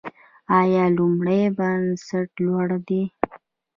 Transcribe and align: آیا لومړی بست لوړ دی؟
آیا 0.59 0.83
لومړی 0.97 1.41
بست 1.57 2.31
لوړ 2.45 2.67
دی؟ 2.87 3.03